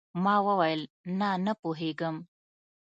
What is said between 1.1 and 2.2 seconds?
نه نه پوهېږم.